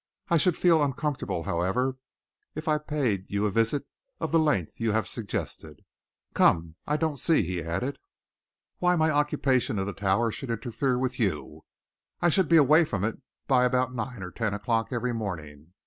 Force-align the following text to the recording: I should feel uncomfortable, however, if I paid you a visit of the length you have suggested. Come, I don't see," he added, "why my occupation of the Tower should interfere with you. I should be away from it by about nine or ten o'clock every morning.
I 0.29 0.37
should 0.37 0.57
feel 0.57 0.81
uncomfortable, 0.81 1.43
however, 1.43 1.97
if 2.55 2.67
I 2.67 2.79
paid 2.79 3.25
you 3.29 3.45
a 3.45 3.51
visit 3.51 3.85
of 4.19 4.31
the 4.31 4.39
length 4.39 4.71
you 4.79 4.93
have 4.93 5.07
suggested. 5.07 5.85
Come, 6.33 6.73
I 6.87 6.97
don't 6.97 7.19
see," 7.19 7.43
he 7.43 7.61
added, 7.61 7.99
"why 8.79 8.95
my 8.95 9.11
occupation 9.11 9.77
of 9.77 9.85
the 9.85 9.93
Tower 9.93 10.31
should 10.31 10.49
interfere 10.49 10.97
with 10.97 11.19
you. 11.19 11.65
I 12.19 12.29
should 12.29 12.49
be 12.49 12.57
away 12.57 12.83
from 12.83 13.03
it 13.03 13.21
by 13.45 13.63
about 13.63 13.93
nine 13.93 14.23
or 14.23 14.31
ten 14.31 14.55
o'clock 14.55 14.87
every 14.89 15.13
morning. 15.13 15.73